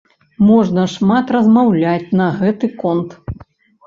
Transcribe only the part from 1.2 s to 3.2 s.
размаўляць на гэты конт.